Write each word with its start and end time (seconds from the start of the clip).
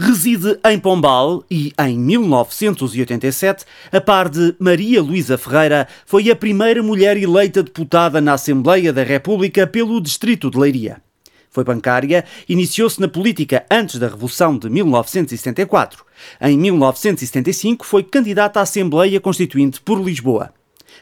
Reside 0.00 0.56
em 0.64 0.78
Pombal 0.78 1.44
e, 1.50 1.72
em 1.76 1.98
1987, 1.98 3.64
a 3.90 4.00
par 4.00 4.28
de 4.28 4.54
Maria 4.56 5.02
Luísa 5.02 5.36
Ferreira, 5.36 5.88
foi 6.06 6.30
a 6.30 6.36
primeira 6.36 6.80
mulher 6.84 7.16
eleita 7.16 7.64
deputada 7.64 8.20
na 8.20 8.34
Assembleia 8.34 8.92
da 8.92 9.02
República 9.02 9.66
pelo 9.66 10.00
Distrito 10.00 10.52
de 10.52 10.56
Leiria. 10.56 11.02
Foi 11.50 11.64
bancária, 11.64 12.24
iniciou-se 12.48 13.00
na 13.00 13.08
política 13.08 13.66
antes 13.68 13.98
da 13.98 14.06
Revolução 14.06 14.56
de 14.56 14.70
1974. 14.70 16.04
Em 16.42 16.56
1975 16.56 17.84
foi 17.84 18.04
candidata 18.04 18.60
à 18.60 18.62
Assembleia 18.62 19.18
Constituinte 19.18 19.80
por 19.80 20.00
Lisboa. 20.00 20.54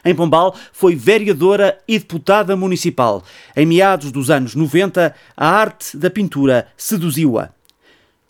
Em 0.03 0.15
Pombal, 0.15 0.55
foi 0.73 0.95
vereadora 0.95 1.77
e 1.87 1.99
deputada 1.99 2.55
municipal. 2.55 3.23
Em 3.55 3.67
meados 3.67 4.11
dos 4.11 4.31
anos 4.31 4.55
90, 4.55 5.13
a 5.37 5.47
arte 5.47 5.95
da 5.95 6.09
pintura 6.09 6.67
seduziu-a. 6.75 7.56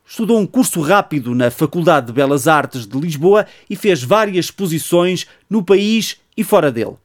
Estudou 0.09 0.39
um 0.39 0.45
curso 0.45 0.79
rápido 0.79 1.35
na 1.35 1.51
Faculdade 1.51 2.07
de 2.07 2.13
Belas 2.13 2.47
Artes 2.47 2.87
de 2.87 2.97
Lisboa 2.97 3.45
e 3.69 3.75
fez 3.75 4.01
várias 4.01 4.45
exposições 4.45 5.27
no 5.49 5.61
país 5.61 6.15
e 6.35 6.45
fora 6.45 6.71
dele. 6.71 6.95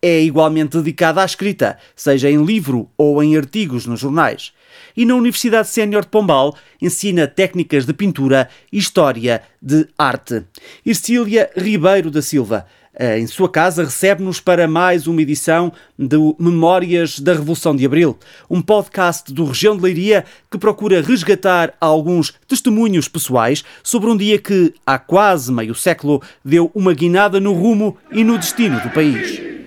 É 0.00 0.22
igualmente 0.22 0.76
dedicada 0.76 1.22
à 1.22 1.24
escrita, 1.24 1.76
seja 1.96 2.30
em 2.30 2.44
livro 2.44 2.88
ou 2.96 3.20
em 3.20 3.36
artigos 3.36 3.84
nos 3.84 3.98
jornais. 3.98 4.52
E 4.96 5.04
na 5.04 5.16
Universidade 5.16 5.68
Sénior 5.68 6.02
de 6.02 6.08
Pombal 6.08 6.56
ensina 6.80 7.26
técnicas 7.26 7.84
de 7.84 7.92
pintura 7.92 8.48
e 8.72 8.78
história 8.78 9.42
de 9.60 9.88
arte. 9.98 10.44
Ercília 10.86 11.50
Ribeiro 11.56 12.12
da 12.12 12.22
Silva 12.22 12.66
em 12.98 13.26
sua 13.26 13.48
casa, 13.48 13.84
recebe-nos 13.84 14.38
para 14.38 14.68
mais 14.68 15.06
uma 15.06 15.22
edição 15.22 15.72
do 15.98 16.36
Memórias 16.38 17.18
da 17.18 17.32
Revolução 17.32 17.74
de 17.74 17.86
Abril, 17.86 18.18
um 18.50 18.60
podcast 18.60 19.32
do 19.32 19.46
Região 19.46 19.76
de 19.76 19.82
Leiria 19.82 20.24
que 20.50 20.58
procura 20.58 21.00
resgatar 21.00 21.72
alguns 21.80 22.34
testemunhos 22.46 23.08
pessoais 23.08 23.64
sobre 23.82 24.10
um 24.10 24.16
dia 24.16 24.38
que, 24.38 24.74
há 24.86 24.98
quase 24.98 25.50
meio 25.50 25.74
século, 25.74 26.22
deu 26.44 26.70
uma 26.74 26.92
guinada 26.92 27.40
no 27.40 27.54
rumo 27.54 27.96
e 28.10 28.22
no 28.22 28.36
destino 28.36 28.78
do 28.80 28.90
país. 28.90 29.61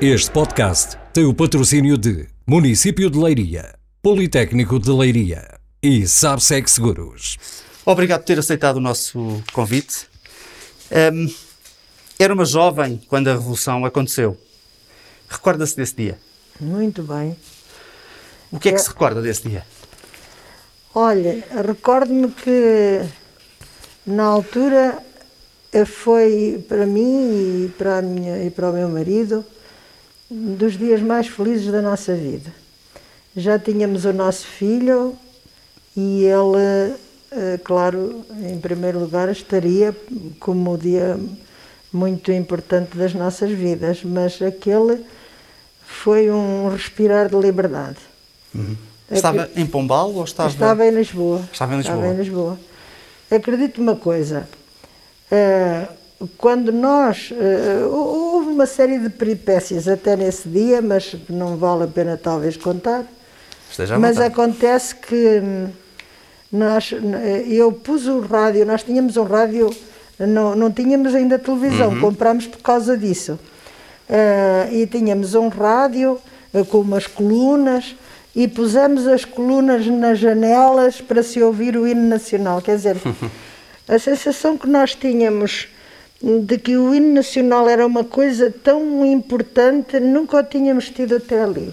Este 0.00 0.30
podcast 0.30 0.96
tem 1.12 1.24
o 1.24 1.34
patrocínio 1.34 1.98
de 1.98 2.28
Município 2.46 3.10
de 3.10 3.18
Leiria, 3.18 3.74
Politécnico 4.00 4.78
de 4.78 4.92
Leiria 4.92 5.58
e 5.82 6.06
Sabsec 6.06 6.70
Seguros. 6.70 7.36
Obrigado 7.84 8.20
por 8.20 8.26
ter 8.26 8.38
aceitado 8.38 8.76
o 8.76 8.80
nosso 8.80 9.42
convite. 9.52 10.06
Um, 11.12 11.34
era 12.16 12.32
uma 12.32 12.44
jovem 12.44 13.02
quando 13.08 13.26
a 13.26 13.32
Revolução 13.32 13.84
aconteceu. 13.84 14.38
Recorda-se 15.28 15.74
desse 15.74 15.96
dia? 15.96 16.16
Muito 16.60 17.02
bem. 17.02 17.36
O 18.52 18.60
que 18.60 18.68
é 18.68 18.72
que 18.72 18.78
se 18.78 18.90
recorda 18.90 19.20
desse 19.20 19.48
dia? 19.48 19.66
Olha, 20.94 21.42
recordo-me 21.66 22.30
que 22.30 23.00
na 24.06 24.26
altura 24.26 24.96
foi 25.84 26.64
para 26.68 26.86
mim 26.86 27.64
e 27.64 27.68
para, 27.76 28.00
minha, 28.00 28.44
e 28.44 28.50
para 28.50 28.70
o 28.70 28.72
meu 28.72 28.88
marido 28.88 29.44
dos 30.30 30.76
dias 30.76 31.00
mais 31.00 31.26
felizes 31.26 31.70
da 31.70 31.80
nossa 31.80 32.14
vida. 32.14 32.52
Já 33.36 33.58
tínhamos 33.58 34.04
o 34.04 34.12
nosso 34.12 34.46
filho 34.46 35.16
e 35.96 36.24
ele, 36.24 36.94
eh, 37.30 37.58
claro, 37.62 38.24
em 38.42 38.58
primeiro 38.58 38.98
lugar, 38.98 39.28
estaria 39.30 39.94
como 40.38 40.74
o 40.74 40.78
dia 40.78 41.18
muito 41.92 42.30
importante 42.32 42.96
das 42.96 43.14
nossas 43.14 43.50
vidas, 43.50 44.02
mas 44.04 44.40
aquele 44.42 45.04
foi 45.82 46.30
um 46.30 46.68
respirar 46.68 47.28
de 47.28 47.36
liberdade. 47.36 47.98
Uhum. 48.54 48.76
Estava 49.10 49.48
em 49.56 49.66
Pombal 49.66 50.12
ou 50.12 50.24
estava... 50.24 50.50
Estava 50.50 50.86
em 50.86 50.90
Lisboa. 50.90 51.48
Estava 51.50 51.74
em 51.74 51.78
Lisboa. 51.78 51.96
Estava 51.96 52.14
em 52.14 52.16
Lisboa. 52.16 52.58
Acredito 53.30 53.80
uma 53.80 53.96
coisa, 53.96 54.48
uh, 55.32 56.28
quando 56.36 56.72
nós. 56.72 57.30
Uma 58.58 58.66
série 58.66 58.98
de 58.98 59.08
peripécias 59.08 59.86
até 59.86 60.16
nesse 60.16 60.48
dia, 60.48 60.82
mas 60.82 61.14
não 61.30 61.56
vale 61.56 61.84
a 61.84 61.86
pena 61.86 62.16
talvez 62.20 62.56
contar. 62.56 63.04
Esteja 63.70 63.96
mas 64.00 64.18
acontece 64.18 64.96
que 64.96 65.40
hum, 65.40 65.68
nós, 66.50 66.92
eu 67.46 67.70
pus 67.70 68.08
o 68.08 68.18
rádio, 68.18 68.66
nós 68.66 68.82
tínhamos 68.82 69.16
um 69.16 69.22
rádio, 69.22 69.70
não, 70.18 70.56
não 70.56 70.72
tínhamos 70.72 71.14
ainda 71.14 71.38
televisão, 71.38 71.90
uhum. 71.90 72.00
comprámos 72.00 72.48
por 72.48 72.58
causa 72.58 72.98
disso. 72.98 73.38
Uh, 74.10 74.74
e 74.74 74.88
tínhamos 74.88 75.36
um 75.36 75.46
rádio 75.46 76.18
uh, 76.52 76.64
com 76.64 76.80
umas 76.80 77.06
colunas 77.06 77.94
e 78.34 78.48
pusemos 78.48 79.06
as 79.06 79.24
colunas 79.24 79.86
nas 79.86 80.18
janelas 80.18 81.00
para 81.00 81.22
se 81.22 81.40
ouvir 81.40 81.76
o 81.76 81.86
hino 81.86 82.08
nacional. 82.08 82.60
Quer 82.60 82.74
dizer, 82.74 82.96
a 83.86 83.98
sensação 84.00 84.58
que 84.58 84.66
nós 84.66 84.96
tínhamos 84.96 85.68
de 86.20 86.58
que 86.58 86.76
o 86.76 86.94
hino 86.94 87.14
nacional 87.14 87.68
era 87.68 87.86
uma 87.86 88.04
coisa 88.04 88.50
tão 88.50 89.06
importante, 89.06 90.00
nunca 90.00 90.38
o 90.38 90.42
tínhamos 90.42 90.90
tido 90.90 91.16
até 91.16 91.42
ali. 91.42 91.72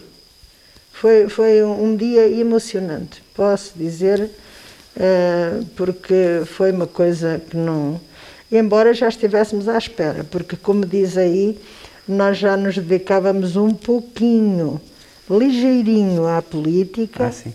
Foi, 0.92 1.28
foi 1.28 1.64
um 1.64 1.96
dia 1.96 2.28
emocionante, 2.28 3.22
posso 3.34 3.74
dizer, 3.76 4.22
uh, 4.22 5.66
porque 5.76 6.44
foi 6.46 6.72
uma 6.72 6.88
coisa 6.88 7.42
que 7.50 7.58
não. 7.58 8.00
Embora 8.52 8.94
já 8.94 9.10
estivéssemos 9.10 9.68
à 9.68 9.78
espera, 9.78 10.24
porque, 10.24 10.56
como 10.56 10.86
diz 10.86 11.18
aí, 11.18 11.60
nós 12.08 12.38
já 12.38 12.56
nos 12.56 12.78
dedicávamos 12.78 13.56
um 13.56 13.72
pouquinho, 13.72 14.80
ligeirinho 15.30 16.28
à 16.28 16.42
política. 16.42 17.34
Ah, 17.34 17.50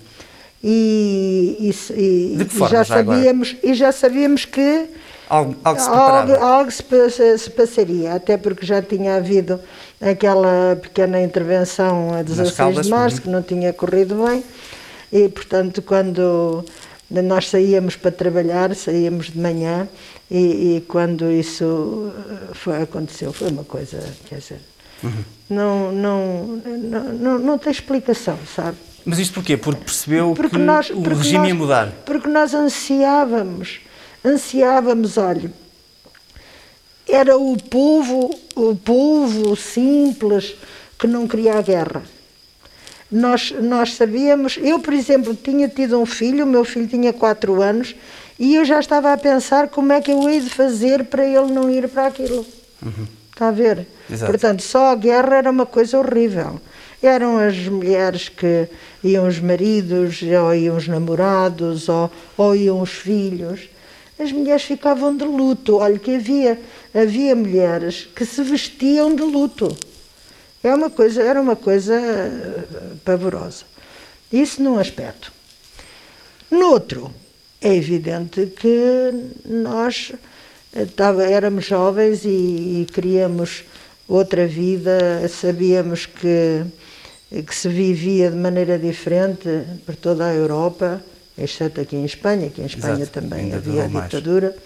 e, 0.63 1.57
e, 1.59 1.93
e, 1.95 2.37
e 2.43 2.69
já, 2.69 2.85
sabíamos, 2.85 3.57
e 3.63 3.73
já 3.73 3.93
sabíamos 3.93 4.45
que 4.45 4.89
Algo, 5.31 5.55
algo 5.63 5.81
se 5.81 5.89
preparava. 5.89 6.33
Algo, 6.33 6.45
algo 6.45 6.71
se, 6.73 7.39
se, 7.39 7.51
passaria, 7.51 8.15
até 8.15 8.37
porque 8.37 8.67
já 8.67 8.83
tinha 8.83 9.15
havido 9.15 9.61
aquela 10.01 10.77
pequena 10.83 11.23
intervenção 11.23 12.13
a 12.13 12.23
16 12.23 12.57
Caldas, 12.57 12.87
de 12.87 12.91
março, 12.91 13.17
uhum. 13.19 13.23
que 13.23 13.29
não 13.29 13.41
tinha 13.41 13.73
corrido 13.73 14.25
bem, 14.27 14.43
e 15.13 15.29
portanto 15.29 15.83
quando 15.83 16.65
nós 17.09 17.49
saíamos 17.49 17.95
para 17.95 18.11
trabalhar, 18.11 18.75
saíamos 18.75 19.27
de 19.27 19.39
manhã, 19.39 19.89
e, 20.29 20.77
e 20.77 20.81
quando 20.89 21.31
isso 21.31 22.13
foi, 22.53 22.83
aconteceu, 22.83 23.33
foi 23.33 23.51
uma 23.51 23.65
coisa, 23.65 24.03
quer 24.29 24.41
dizer, 24.41 24.61
uhum. 25.01 25.13
não, 25.49 25.93
não, 25.93 26.47
não, 26.67 27.05
não, 27.13 27.39
não 27.39 27.59
tem 27.59 27.71
explicação, 27.71 28.37
sabe? 28.57 28.77
Mas 29.05 29.21
isto 29.21 29.35
porquê? 29.35 29.57
Porque 29.57 29.85
percebeu 29.85 30.35
porque 30.35 30.57
que 30.57 30.63
nós, 30.63 30.91
o 30.91 31.01
regime 31.01 31.39
nós, 31.39 31.49
ia 31.49 31.55
mudar? 31.55 31.93
Porque 32.05 32.29
nós 32.29 32.53
ansiávamos 32.53 33.81
ansiávamos, 34.25 35.17
olha, 35.17 35.53
era 37.09 37.37
o 37.37 37.57
povo, 37.57 38.31
o 38.55 38.77
povo 38.77 39.57
simples 39.57 40.55
que 40.99 41.07
não 41.07 41.27
queria 41.27 41.55
a 41.55 41.63
guerra. 41.63 42.03
Nós, 43.11 43.53
nós 43.61 43.95
sabíamos, 43.95 44.57
eu, 44.63 44.79
por 44.79 44.95
exemplo, 44.95 45.35
tinha 45.35 45.69
tido 45.69 45.99
um 45.99 46.07
filho, 46.07 46.45
o 46.45 46.49
meu 46.49 46.65
filho 46.65 46.87
tinha 46.87 47.13
quatro 47.13 47.61
anos, 47.61 47.97
e 48.39 48.55
eu 48.55 48.65
já 48.65 48.79
estava 48.79 49.13
a 49.13 49.19
pensar 49.19 49.69
como 49.69 49.93
é 49.93 50.01
que 50.01 50.13
eu 50.13 50.29
hei 50.29 50.41
de 50.41 50.49
fazer 50.49 51.05
para 51.05 51.27
ele 51.27 51.53
não 51.53 51.69
ir 51.69 51.89
para 51.89 52.07
aquilo. 52.07 52.47
Uhum. 52.81 53.07
Está 53.33 53.49
a 53.49 53.53
ver? 53.53 53.87
Exato. 54.09 54.31
Portanto, 54.31 54.63
só 54.63 54.93
a 54.93 54.95
guerra 54.95 55.37
era 55.39 55.51
uma 55.51 55.67
coisa 55.67 55.99
horrível. 55.99 56.61
Eram 57.03 57.39
as 57.39 57.57
mulheres 57.67 58.29
que 58.29 58.69
iam 59.03 59.27
os 59.27 59.41
maridos, 59.41 60.21
ou 60.23 60.55
iam 60.55 60.77
os 60.77 60.87
namorados, 60.87 61.89
ou, 61.89 62.11
ou 62.37 62.55
iam 62.55 62.81
os 62.81 62.91
filhos 62.91 63.69
as 64.21 64.31
mulheres 64.33 64.63
ficavam 64.63 65.17
de 65.17 65.25
luto. 65.25 65.79
Olha 65.79 65.99
que 65.99 66.17
havia, 66.17 66.61
havia 66.95 67.35
mulheres 67.35 68.09
que 68.15 68.27
se 68.27 68.43
vestiam 68.43 69.15
de 69.15 69.23
luto. 69.23 69.75
É 70.63 70.75
uma 70.75 70.91
coisa, 70.91 71.23
era 71.23 71.41
uma 71.41 71.57
coisa 71.57 71.95
eh, 71.95 72.65
pavorosa. 73.03 73.65
Isso 74.31 74.63
num 74.63 74.79
aspecto. 74.79 75.33
No 76.51 76.73
outro, 76.73 77.11
é 77.63 77.75
evidente 77.75 78.47
que 78.47 79.11
nós 79.47 80.13
estava, 80.77 81.25
eh, 81.25 81.33
éramos 81.33 81.65
jovens 81.65 82.25
e, 82.27 82.29
e 82.83 82.87
queríamos 82.93 83.65
outra 84.07 84.47
vida, 84.47 85.27
sabíamos 85.29 86.05
que, 86.05 86.65
que 87.43 87.55
se 87.55 87.69
vivia 87.69 88.31
de 88.31 88.37
maneira 88.37 88.79
diferente 88.79 89.49
por 89.87 89.97
toda 89.97 90.27
a 90.27 90.35
Europa 90.35 91.03
exceto 91.43 91.81
aqui 91.81 91.97
em 91.97 92.05
Espanha, 92.05 92.51
que 92.51 92.61
em 92.61 92.67
Espanha 92.67 93.03
Exato, 93.03 93.13
também 93.21 93.53
havia 93.53 93.85
a 93.85 93.87
ditadura. 93.87 94.57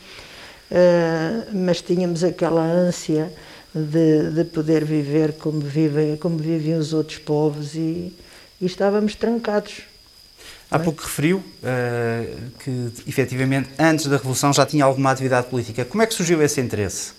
mas 1.52 1.80
tínhamos 1.80 2.24
aquela 2.24 2.62
ânsia 2.62 3.32
de, 3.74 4.30
de 4.30 4.44
poder 4.44 4.84
viver 4.84 5.32
como, 5.34 5.60
vivem, 5.60 6.16
como 6.16 6.38
vivem 6.38 6.76
os 6.76 6.92
outros 6.92 7.18
povos 7.18 7.74
e, 7.74 8.12
e 8.60 8.66
estávamos 8.66 9.14
trancados. 9.16 9.82
Há 10.70 10.78
pouco 10.78 11.02
referiu 11.02 11.38
uh, 11.38 12.50
que, 12.58 12.92
efetivamente, 13.06 13.68
antes 13.78 14.06
da 14.06 14.16
Revolução 14.16 14.52
já 14.52 14.64
tinha 14.64 14.84
alguma 14.84 15.10
atividade 15.10 15.46
política. 15.48 15.84
Como 15.84 16.02
é 16.02 16.06
que 16.06 16.14
surgiu 16.14 16.42
esse 16.42 16.60
interesse? 16.60 17.12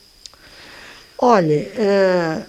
Olha, 1.18 1.56
uh, 1.56 2.46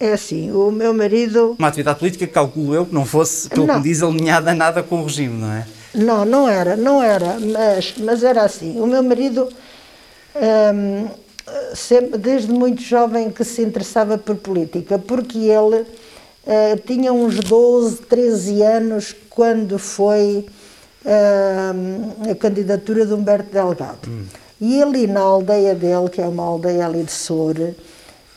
é 0.00 0.12
assim, 0.12 0.50
o 0.50 0.72
meu 0.72 0.92
marido... 0.92 1.54
Uma 1.58 1.68
atividade 1.68 1.98
política 1.98 2.26
que 2.26 2.32
calculo 2.32 2.74
eu 2.74 2.86
que 2.86 2.94
não 2.94 3.04
fosse, 3.04 3.48
pelo 3.48 3.66
não. 3.66 3.74
que 3.74 3.80
me 3.80 3.88
diz, 3.88 4.02
alinhada 4.02 4.52
nada 4.54 4.82
com 4.82 5.00
o 5.00 5.04
regime, 5.04 5.38
não 5.38 5.52
é? 5.52 5.66
Não, 5.94 6.24
não 6.24 6.48
era, 6.48 6.76
não 6.76 7.02
era, 7.02 7.38
mas, 7.38 7.94
mas 7.98 8.22
era 8.22 8.42
assim. 8.42 8.80
O 8.80 8.86
meu 8.86 9.02
marido... 9.02 9.48
Um, 10.34 11.06
ehm, 11.06 11.22
sempre, 11.74 12.18
desde 12.18 12.52
muito 12.52 12.82
jovem 12.82 13.30
que 13.30 13.44
se 13.44 13.62
interessava 13.62 14.18
por 14.18 14.36
política, 14.36 14.98
porque 14.98 15.38
ele 15.38 15.80
uh, 15.82 16.76
tinha 16.86 17.12
uns 17.12 17.40
12, 17.40 18.02
13 18.02 18.62
anos 18.62 19.16
quando 19.30 19.78
foi 19.78 20.46
uh, 21.04 22.30
a 22.30 22.34
candidatura 22.34 23.06
de 23.06 23.12
Humberto 23.12 23.52
Delgado. 23.52 24.08
Hum. 24.08 24.24
E 24.60 24.80
ali 24.80 25.06
na 25.06 25.20
aldeia 25.20 25.74
dele, 25.74 26.08
que 26.08 26.20
é 26.20 26.26
uma 26.26 26.44
aldeia 26.44 26.86
ali 26.86 27.02
de 27.02 27.12
Soura, 27.12 27.74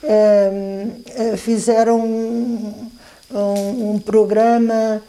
uh, 0.04 1.38
fizeram 1.38 2.00
um, 2.00 2.90
um, 3.32 3.92
um 3.92 4.00
programa 4.00 5.02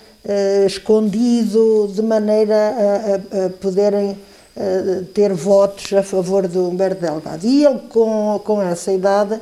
escondido 0.66 1.90
de 1.94 2.02
maneira 2.02 2.54
a, 2.54 3.42
a, 3.42 3.46
a 3.46 3.50
poderem 3.50 4.16
eh, 4.58 5.02
ter 5.12 5.34
votos 5.34 5.92
a 5.92 6.02
favor 6.02 6.48
do 6.48 6.70
Humberto 6.70 7.02
Delgado. 7.02 7.46
E 7.46 7.62
ele, 7.62 7.78
com, 7.90 8.40
com 8.42 8.62
essa 8.62 8.90
idade, 8.90 9.38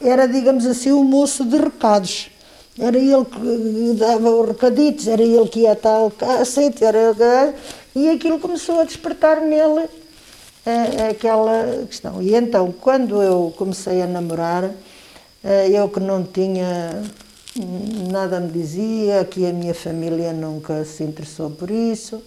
era, 0.00 0.26
digamos 0.26 0.66
assim, 0.66 0.90
o 0.90 1.04
moço 1.04 1.44
de 1.44 1.56
recados. 1.56 2.30
Era 2.76 2.98
ele 2.98 3.24
que 3.24 3.94
dava 3.96 4.28
os 4.28 4.48
recaditos, 4.48 5.06
era 5.06 5.22
ele 5.22 5.48
que 5.48 5.60
ia 5.60 5.76
tal 5.76 6.12
aceito, 6.40 6.84
era 6.84 7.54
e 7.94 8.08
aquilo 8.08 8.40
começou 8.40 8.80
a 8.80 8.84
despertar 8.84 9.40
nele 9.40 9.88
eh, 10.66 11.10
aquela 11.10 11.84
questão. 11.86 12.20
E 12.20 12.34
então, 12.34 12.72
quando 12.72 13.22
eu 13.22 13.54
comecei 13.56 14.02
a 14.02 14.06
namorar, 14.06 14.70
eh, 15.44 15.70
eu 15.70 15.88
que 15.88 16.00
não 16.00 16.24
tinha 16.24 17.02
nada 17.56 18.40
me 18.40 18.50
dizia, 18.50 19.24
que 19.24 19.46
a 19.46 19.52
minha 19.52 19.74
família 19.74 20.32
nunca 20.32 20.84
se 20.84 21.02
interessou 21.02 21.50
por 21.50 21.70
isso, 21.70 22.22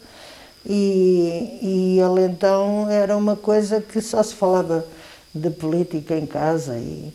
e, 0.66 1.60
e 1.62 2.00
ele 2.00 2.26
então 2.26 2.90
era 2.90 3.16
uma 3.18 3.36
coisa 3.36 3.82
que 3.82 4.02
só 4.02 4.24
se 4.24 4.34
falava 4.34 4.86
de 5.34 5.50
política 5.50 6.16
em 6.16 6.26
casa 6.26 6.78
e, 6.78 7.12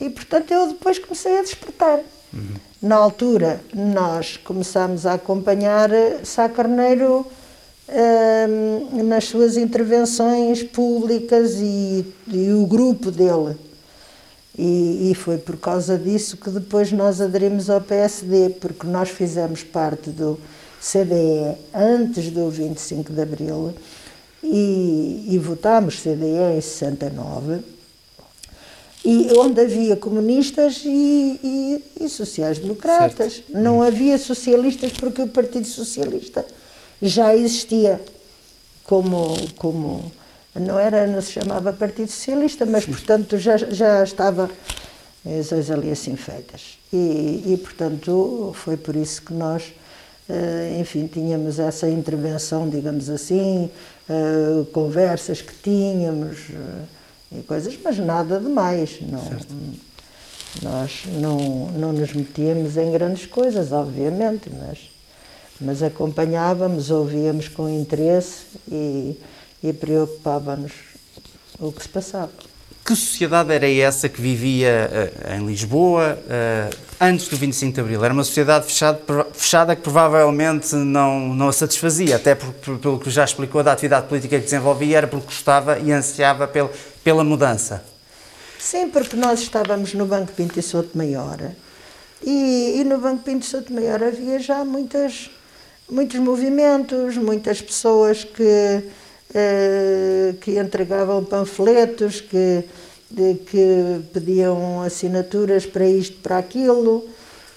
e 0.00 0.10
portanto 0.10 0.50
eu 0.50 0.68
depois 0.68 0.98
comecei 0.98 1.38
a 1.38 1.42
despertar. 1.42 2.00
Uhum. 2.32 2.54
Na 2.82 2.96
altura 2.96 3.60
nós 3.72 4.36
começámos 4.36 5.06
a 5.06 5.14
acompanhar 5.14 5.90
Sá 6.24 6.48
Carneiro 6.48 7.24
hum, 7.88 9.04
nas 9.04 9.24
suas 9.24 9.56
intervenções 9.56 10.62
públicas 10.62 11.54
e, 11.60 12.04
e 12.28 12.52
o 12.52 12.66
grupo 12.66 13.10
dele. 13.10 13.56
E, 14.56 15.10
e, 15.10 15.14
foi 15.14 15.38
por 15.38 15.56
causa 15.56 15.96
disso 15.96 16.36
que 16.36 16.50
depois 16.50 16.92
nós 16.92 17.20
aderimos 17.22 17.70
ao 17.70 17.80
PSD, 17.80 18.50
porque 18.60 18.86
nós 18.86 19.08
fizemos 19.08 19.62
parte 19.62 20.10
do, 20.10 20.38
CDE 20.82 21.56
antes 21.72 22.32
do 22.32 22.50
25 22.50 23.12
de 23.12 23.22
Abril 23.22 23.72
e, 24.42 25.26
e 25.28 25.38
votámos 25.38 26.00
CDE 26.00 26.56
em 26.56 26.60
69, 26.60 27.60
e 29.04 29.28
onde 29.38 29.60
havia 29.60 29.96
comunistas 29.96 30.82
e, 30.84 31.80
e, 32.00 32.08
sociais-democratas. 32.08 33.42
Não 33.48 33.80
havia 33.80 34.18
socialistas 34.18 34.92
porque 34.92 35.22
o 35.22 35.28
Partido 35.28 35.66
Socialista 35.66 36.44
já 37.00 37.34
existia 37.34 38.00
como, 38.82 39.36
como 39.56 40.10
não 40.54 40.78
era, 40.78 41.06
não 41.06 41.20
se 41.20 41.32
chamava 41.32 41.72
Partido 41.72 42.10
Socialista, 42.10 42.66
mas 42.66 42.84
portanto 42.84 43.38
já, 43.38 43.56
já 43.56 44.04
estava 44.04 44.50
as 45.24 45.70
ali 45.70 45.90
assim 45.90 46.16
feitas. 46.16 46.78
E, 46.92 47.42
e 47.46 47.56
portanto 47.62 48.52
foi 48.54 48.76
por 48.76 48.94
isso 48.96 49.22
que 49.22 49.32
nós 49.32 49.72
eh, 50.28 50.78
enfim, 50.80 51.06
tínhamos 51.06 51.58
essa 51.58 51.88
intervenção, 51.88 52.68
digamos 52.68 53.10
assim, 53.10 53.68
eh, 54.08 54.64
conversas 54.72 55.42
que 55.42 55.52
tínhamos 55.62 56.38
eh, 56.50 57.38
e 57.38 57.42
coisas, 57.42 57.76
mas 57.82 57.98
nada 57.98 58.38
demais. 58.38 58.98
Não, 59.02 59.22
nós 60.62 61.02
não, 61.20 61.38
não 61.72 61.92
nos 61.92 62.12
metíamos 62.12 62.76
em 62.76 62.92
grandes 62.92 63.26
coisas, 63.26 63.72
obviamente, 63.72 64.50
mas, 64.50 64.78
mas 65.60 65.82
acompanhávamos, 65.82 66.90
ouvíamos 66.90 67.48
com 67.48 67.68
interesse 67.68 68.44
e, 68.70 69.18
e 69.62 69.72
preocupava-nos 69.72 70.72
o 71.58 71.70
que 71.72 71.82
se 71.82 71.88
passava. 71.88 72.30
Que 72.84 72.96
sociedade 72.96 73.52
era 73.52 73.70
essa 73.70 74.08
que 74.08 74.20
vivia 74.20 74.90
uh, 74.90 75.34
em 75.34 75.46
Lisboa 75.46 76.18
uh, 76.18 76.76
antes 77.00 77.28
do 77.28 77.36
25 77.36 77.72
de 77.72 77.80
Abril? 77.80 78.04
Era 78.04 78.12
uma 78.12 78.24
sociedade 78.24 78.66
fechada, 78.66 79.00
fechada 79.32 79.76
que 79.76 79.82
provavelmente 79.82 80.74
não, 80.74 81.28
não 81.32 81.48
a 81.48 81.52
satisfazia, 81.52 82.16
até 82.16 82.34
por, 82.34 82.52
por, 82.54 82.78
pelo 82.78 82.98
que 82.98 83.08
já 83.08 83.24
explicou 83.24 83.62
da 83.62 83.72
atividade 83.72 84.08
política 84.08 84.36
que 84.36 84.44
desenvolvia, 84.44 84.98
era 84.98 85.06
porque 85.06 85.26
gostava 85.26 85.78
e 85.78 85.92
ansiava 85.92 86.48
pel, 86.48 86.70
pela 87.04 87.22
mudança. 87.22 87.84
Sim, 88.58 88.88
porque 88.90 89.14
nós 89.14 89.40
estávamos 89.40 89.94
no 89.94 90.04
Banco 90.04 90.32
Pinto 90.32 90.58
e 90.58 90.62
Souto 90.62 90.98
Maior 90.98 91.38
e, 92.24 92.80
e 92.80 92.84
no 92.84 92.98
Banco 92.98 93.22
Pinto 93.22 93.44
e 93.44 93.48
Souto 93.48 93.72
Maior 93.72 94.02
havia 94.02 94.38
já 94.38 94.64
muitas, 94.64 95.30
muitos 95.90 96.18
movimentos, 96.18 97.16
muitas 97.16 97.60
pessoas 97.60 98.24
que 98.24 98.84
que 100.40 100.58
entregavam 100.58 101.24
panfletos, 101.24 102.20
que, 102.20 102.64
de, 103.10 103.34
que 103.34 104.00
pediam 104.12 104.82
assinaturas 104.82 105.66
para 105.66 105.86
isto, 105.86 106.18
para 106.18 106.38
aquilo. 106.38 107.08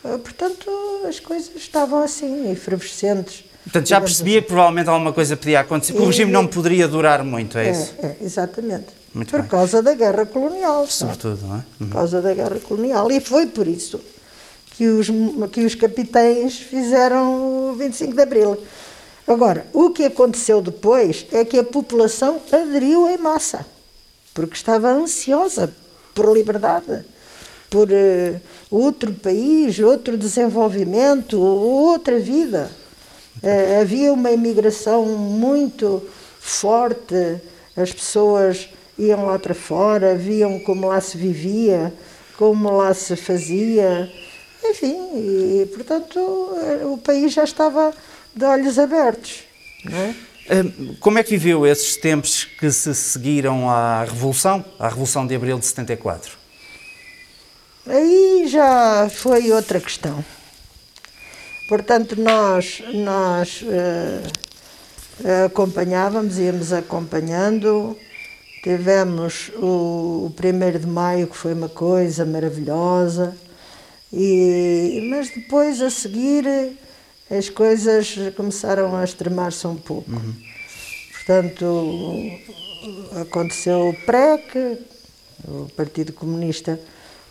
Eh, 0.04 0.18
portanto, 0.18 0.70
as 1.08 1.20
coisas 1.20 1.52
estavam 1.56 2.04
assim, 2.04 2.52
efervescentes. 2.52 3.44
Portanto, 3.64 3.88
já 3.88 4.00
percebia 4.00 4.38
assim. 4.38 4.44
que 4.44 4.48
provavelmente 4.48 4.90
alguma 4.90 5.12
coisa 5.12 5.36
podia 5.36 5.62
acontecer, 5.62 5.94
que 5.94 6.02
o 6.02 6.06
regime 6.06 6.32
não 6.32 6.46
poderia 6.46 6.88
durar 6.88 7.24
muito, 7.24 7.58
é, 7.58 7.68
é 7.68 7.72
isso? 7.72 7.96
É, 8.02 8.16
exatamente. 8.22 8.88
Muito 9.14 9.32
por 9.32 9.42
bem. 9.42 9.50
causa 9.50 9.82
da 9.82 9.94
guerra 9.94 10.26
colonial. 10.26 10.86
Sobretudo, 10.88 11.48
não 11.48 11.56
é? 11.56 11.58
Uhum. 11.58 11.88
Por 11.88 11.90
causa 11.90 12.22
da 12.22 12.34
guerra 12.34 12.60
colonial. 12.60 13.12
E 13.12 13.20
foi 13.20 13.48
por 13.48 13.68
isso 13.68 14.00
que 14.72 14.88
os, 14.88 15.08
que 15.52 15.62
os 15.62 15.74
capitães 15.74 16.58
fizeram 16.58 17.72
o 17.72 17.76
25 17.76 18.14
de 18.14 18.22
Abril. 18.22 18.58
Agora, 19.28 19.66
o 19.74 19.90
que 19.90 20.06
aconteceu 20.06 20.62
depois 20.62 21.26
é 21.32 21.44
que 21.44 21.58
a 21.58 21.64
população 21.64 22.40
aderiu 22.52 23.10
em 23.10 23.18
massa, 23.18 23.66
porque 24.34 24.56
estava 24.56 24.90
ansiosa 24.90 25.74
por 26.14 26.32
liberdade, 26.32 27.04
por 27.70 27.90
uh, 27.90 28.42
outro 28.70 29.12
país, 29.14 29.80
outro 29.80 30.16
desenvolvimento, 30.16 31.40
outra 31.42 32.20
vida. 32.20 32.70
Uh, 33.42 33.82
havia 33.82 34.14
uma 34.14 34.32
imigração 34.32 35.06
muito 35.06 36.04
forte, 36.40 37.42
as 37.76 37.92
pessoas 37.92 38.70
iam 38.98 39.26
lá 39.26 39.40
para 39.40 39.56
fora, 39.56 40.16
viam 40.16 40.60
como 40.60 40.88
lá 40.88 41.02
se 41.02 41.18
vivia, 41.18 41.92
como 42.38 42.70
lá 42.78 42.94
se 42.94 43.16
fazia, 43.16 44.12
enfim, 44.64 44.96
e 45.14 45.70
portanto 45.74 46.20
eh, 46.58 46.86
o 46.86 46.98
país 46.98 47.34
já 47.34 47.44
estava 47.44 47.94
de 48.36 48.46
olhos 48.46 48.78
abertos. 48.78 49.44
É? 49.90 50.14
Hum, 50.56 50.96
como 51.00 51.18
é 51.18 51.24
que 51.24 51.32
viveu 51.32 51.66
esses 51.66 51.96
tempos 51.98 52.44
que 52.44 52.70
se 52.72 52.94
seguiram 52.94 53.70
à 53.70 54.04
Revolução, 54.04 54.64
à 54.78 54.90
Revolução 54.90 55.26
de 55.26 55.36
Abril 55.36 55.58
de 55.58 55.66
74? 55.66 56.38
Aí 57.88 58.46
já 58.48 59.10
foi 59.10 59.52
outra 59.52 59.80
questão. 59.80 60.24
Portanto, 61.68 62.20
nós, 62.20 62.84
nós 62.94 63.64
uh, 63.64 65.46
acompanhávamos, 65.46 66.38
íamos 66.38 66.74
acompanhando. 66.74 67.98
Tivemos 68.64 69.52
o, 69.58 70.32
o 70.32 70.34
1 70.38 70.80
de 70.80 70.88
maio, 70.88 71.28
que 71.28 71.38
foi 71.38 71.54
uma 71.54 71.70
coisa 71.70 72.26
maravilhosa, 72.26 73.36
e, 74.12 75.08
mas 75.10 75.30
depois 75.30 75.80
a 75.82 75.90
seguir 75.92 76.76
as 77.30 77.50
coisas 77.50 78.16
começaram 78.36 78.96
a 78.96 79.04
extremar-se 79.04 79.66
um 79.68 79.76
pouco. 79.76 80.12
Uhum. 80.12 80.34
Portanto, 81.14 82.40
aconteceu 83.22 83.90
o 83.90 83.94
PREC, 84.06 84.80
o 85.48 85.68
Partido 85.76 86.14
Comunista 86.14 86.80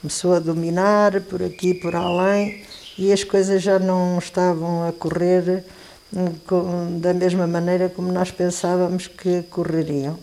começou 0.00 0.34
a 0.34 0.38
dominar 0.38 1.20
por 1.22 1.42
aqui 1.42 1.70
e 1.70 1.74
por 1.74 1.94
além 1.94 2.62
e 2.98 3.12
as 3.12 3.24
coisas 3.24 3.62
já 3.62 3.78
não 3.78 4.18
estavam 4.18 4.86
a 4.86 4.92
correr 4.92 5.64
hum, 6.12 6.98
da 7.00 7.14
mesma 7.14 7.46
maneira 7.46 7.88
como 7.88 8.12
nós 8.12 8.30
pensávamos 8.30 9.06
que 9.06 9.42
correriam. 9.44 10.18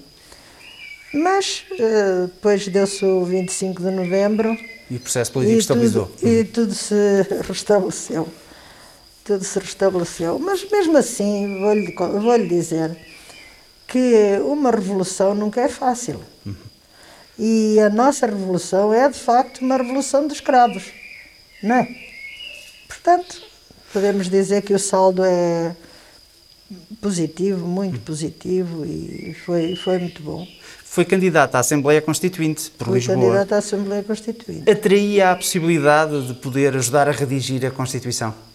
Mas 1.13 1.65
uh, 1.71 2.27
depois 2.27 2.67
deu-se 2.67 3.03
o 3.03 3.25
25 3.25 3.81
de 3.81 3.91
novembro. 3.91 4.55
E 4.89 4.95
o 4.95 4.99
processo 4.99 5.31
político 5.31 5.57
e 5.57 5.59
estabilizou. 5.59 6.05
Tudo, 6.05 6.27
e 6.27 6.43
tudo 6.45 6.73
se 6.73 6.95
restabeleceu. 7.47 8.27
Tudo 9.31 9.45
se 9.45 9.59
restabeleceu. 9.59 10.37
Mas 10.39 10.69
mesmo 10.69 10.97
assim, 10.97 11.61
vou-lhe 11.61 11.93
vou 11.95 12.35
-lhe 12.35 12.49
dizer 12.49 12.97
que 13.87 14.37
uma 14.43 14.71
revolução 14.71 15.33
nunca 15.33 15.61
é 15.61 15.69
fácil. 15.69 16.19
Uhum. 16.45 16.53
E 17.39 17.79
a 17.79 17.89
nossa 17.89 18.25
revolução 18.25 18.93
é, 18.93 19.07
de 19.07 19.17
facto, 19.17 19.61
uma 19.61 19.77
revolução 19.77 20.27
de 20.27 20.33
escravos. 20.33 20.91
Não 21.63 21.75
é? 21.75 21.87
Portanto, 22.89 23.41
podemos 23.93 24.29
dizer 24.29 24.63
que 24.63 24.73
o 24.73 24.79
saldo 24.79 25.23
é 25.23 25.77
positivo, 26.99 27.65
muito 27.65 28.01
positivo 28.01 28.85
e 28.85 29.33
foi, 29.45 29.77
foi 29.77 29.97
muito 29.97 30.21
bom. 30.21 30.45
Foi 30.83 31.05
candidata 31.05 31.57
à 31.57 31.61
Assembleia 31.61 32.01
Constituinte 32.01 32.69
por 32.71 32.87
Fui 32.87 32.95
Lisboa. 32.95 33.15
candidata 33.15 33.55
à 33.55 33.57
Assembleia 33.59 34.03
Constituinte. 34.03 34.69
Atraía 34.69 35.31
a 35.31 35.35
possibilidade 35.37 36.27
de 36.27 36.33
poder 36.33 36.75
ajudar 36.75 37.07
a 37.07 37.11
redigir 37.13 37.65
a 37.65 37.71
Constituição? 37.71 38.50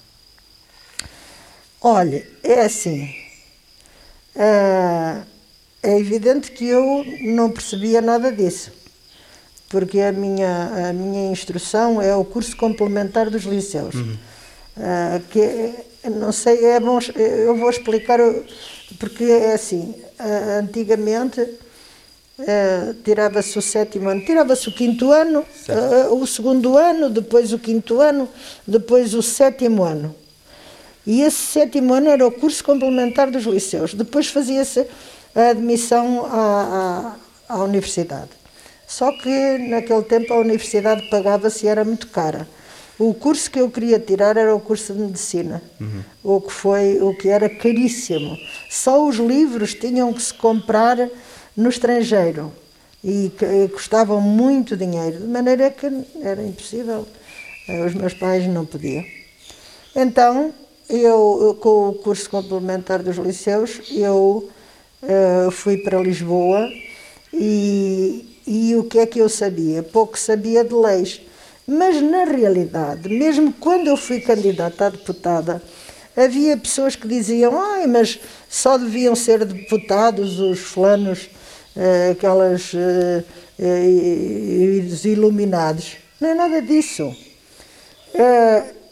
Olha, 1.89 2.27
é 2.43 2.63
assim. 2.63 3.15
É, 4.35 5.19
é 5.85 5.97
evidente 6.01 6.51
que 6.51 6.67
eu 6.67 7.07
não 7.23 7.49
percebia 7.49 8.03
nada 8.03 8.33
disso, 8.33 8.73
porque 9.69 10.01
a 10.01 10.11
minha, 10.11 10.89
a 10.89 10.93
minha 10.93 11.31
instrução 11.31 12.03
é 12.03 12.13
o 12.17 12.25
curso 12.25 12.57
complementar 12.57 13.31
dos 13.31 13.45
liceus. 13.45 13.95
Uhum. 13.95 14.17
Uh, 14.77 15.21
que 15.31 16.11
não 16.11 16.33
sei, 16.33 16.65
é 16.65 16.81
bom, 16.81 16.99
eu 17.15 17.57
vou 17.57 17.71
explicar, 17.71 18.19
porque 18.99 19.23
é 19.23 19.55
assim, 19.55 19.95
uh, 20.19 20.59
antigamente 20.59 21.41
uh, 21.41 22.95
tirava-se 23.05 23.57
o 23.57 23.63
sétimo 23.63 24.09
ano, 24.09 24.25
tirava-se 24.25 24.69
o 24.69 24.73
quinto 24.73 25.13
ano, 25.13 25.47
o 26.11 26.27
segundo 26.27 26.77
ano, 26.77 27.09
depois 27.11 27.53
o 27.53 27.61
quinto 27.61 28.01
ano, 28.01 28.29
depois 28.67 29.15
o 29.15 29.23
sétimo 29.23 29.85
ano. 29.85 30.26
E 31.07 31.23
esse 31.23 31.39
sétimo 31.39 31.95
ano 31.95 32.09
era 32.11 32.27
o 32.27 32.33
curso 32.33 32.65
complementar 32.65 33.31
dos 33.31 33.45
liceus. 33.45 33.95
Depois 33.95 34.27
fazia-se 34.27 34.87
a 35.35 35.51
admissão 35.51 36.27
à, 36.27 37.17
à, 37.49 37.55
à 37.55 37.63
universidade. 37.63 38.31
Só 38.87 39.13
que 39.13 39.59
naquele 39.59 40.03
tempo 40.03 40.33
a 40.33 40.39
universidade 40.39 41.09
pagava-se 41.09 41.67
e 41.67 41.69
era 41.69 41.85
muito 41.85 42.09
cara. 42.09 42.49
O 42.99 43.13
curso 43.13 43.51
que 43.51 43.61
eu 43.61 43.71
queria 43.71 44.01
tirar 44.01 44.37
era 44.37 44.55
o 44.55 44.61
curso 44.61 44.95
de 44.95 45.01
medicina, 45.01 45.63
uhum. 45.79 46.03
o 46.25 46.41
que 46.41 46.53
foi 46.53 46.99
o 47.01 47.15
que 47.15 47.29
era 47.29 47.49
caríssimo. 47.49 48.39
Só 48.71 49.07
os 49.07 49.17
livros 49.17 49.75
tinham 49.75 50.13
que 50.15 50.23
se 50.23 50.33
comprar 50.33 50.97
no 51.55 51.69
estrangeiro 51.69 52.51
e, 53.05 53.31
e 53.65 53.69
custavam 53.69 54.21
muito 54.21 54.77
dinheiro, 54.77 55.19
de 55.19 55.27
maneira 55.27 55.71
que 55.71 55.87
era 56.23 56.43
impossível. 56.43 57.07
Eh, 57.69 57.85
os 57.85 57.95
meus 57.95 58.15
pais 58.15 58.47
não 58.47 58.65
podiam. 58.65 59.05
Então, 59.95 60.55
eu, 60.89 61.57
com 61.61 61.89
o 61.89 61.95
curso 61.95 62.29
complementar 62.31 63.03
dos 63.03 63.17
liceus, 63.17 63.81
eu 63.91 64.49
uh, 65.03 65.51
fui 65.51 65.77
para 65.79 66.01
Lisboa 66.01 66.71
e, 67.33 68.41
e 68.47 68.75
o 68.77 68.85
que 68.85 68.99
é 68.99 69.07
que 69.07 69.19
eu 69.19 69.29
sabia? 69.29 69.83
Pouco 69.83 70.19
sabia 70.19 70.65
de 70.65 70.75
leis 70.75 71.21
mas, 71.67 72.01
na 72.01 72.25
realidade, 72.25 73.09
mesmo 73.09 73.53
quando 73.53 73.89
eu 73.89 73.97
fui 73.97 74.21
candidata 74.21 74.87
a 74.87 74.91
deputada, 74.91 75.61
havia 76.17 76.57
pessoas 76.57 76.95
que 76.95 77.09
diziam: 77.09 77.61
ai, 77.61 77.89
mas 77.89 78.21
só 78.49 78.79
deviam 78.79 79.17
ser 79.17 79.45
deputados 79.45 80.39
os 80.39 80.61
fulanos, 80.61 81.29
eh, 81.75 82.11
aquelas 82.13 82.73
eh, 82.73 83.25
eh, 83.59 85.09
iluminados. 85.09 85.97
Não 86.21 86.29
é 86.29 86.35
nada 86.35 86.63
disso. 86.63 87.15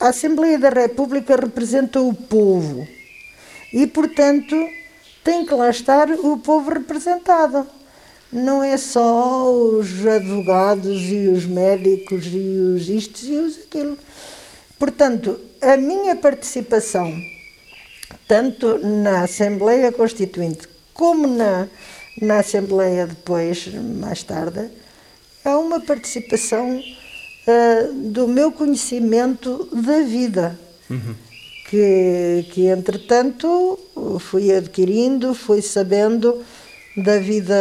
A 0.05 0.09
Assembleia 0.09 0.59
da 0.59 0.69
República 0.69 1.35
representa 1.35 1.99
o 1.99 2.13
povo 2.13 2.87
e, 3.73 3.87
portanto, 3.87 4.55
tem 5.25 5.47
que 5.47 5.55
lá 5.55 5.71
estar 5.71 6.11
o 6.11 6.37
povo 6.37 6.71
representado 6.71 7.67
não 8.31 8.63
é 8.63 8.77
só 8.77 9.51
os 9.51 10.07
advogados 10.07 11.01
e 11.05 11.29
os 11.29 11.47
médicos 11.47 12.27
e 12.27 12.37
os 12.37 12.87
isto 12.87 13.25
e 13.25 13.39
os 13.39 13.59
aquilo. 13.61 13.97
Portanto, 14.79 15.41
a 15.63 15.79
minha 15.79 16.15
participação, 16.17 17.11
tanto 18.29 18.79
na 18.85 19.23
Assembleia 19.23 19.91
Constituinte 19.91 20.69
como 20.93 21.27
na, 21.27 21.67
na 22.21 22.41
Assembleia 22.41 23.07
depois, 23.07 23.69
mais 23.73 24.23
tarde, 24.23 24.69
é 25.43 25.55
uma 25.55 25.81
participação 25.81 26.83
uh, 27.47 27.93
do 28.11 28.27
meu 28.29 28.53
conhecimento 28.53 29.69
da 29.73 30.01
vida. 30.01 30.59
Uhum. 30.91 31.15
Que, 31.69 32.47
que, 32.53 32.67
entretanto, 32.67 33.79
fui 34.21 34.55
adquirindo, 34.55 35.35
fui 35.35 35.63
sabendo 35.63 36.45
da 36.97 37.19
vida 37.19 37.57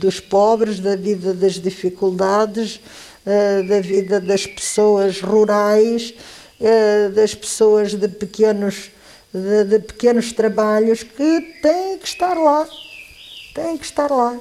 dos 0.00 0.18
pobres, 0.18 0.80
da 0.80 0.96
vida 0.96 1.34
das 1.34 1.54
dificuldades, 1.54 2.80
eh, 3.24 3.62
da 3.62 3.80
vida 3.80 4.20
das 4.20 4.46
pessoas 4.46 5.20
rurais, 5.20 6.14
eh, 6.60 7.08
das 7.10 7.34
pessoas 7.34 7.94
de 7.94 8.08
pequenos, 8.08 8.90
de, 9.32 9.64
de 9.64 9.78
pequenos 9.78 10.32
trabalhos 10.32 11.02
que 11.02 11.40
têm 11.62 11.98
que 11.98 12.06
estar 12.08 12.34
lá. 12.34 12.66
Têm 13.54 13.76
que 13.78 13.84
estar 13.84 14.10
lá. 14.10 14.38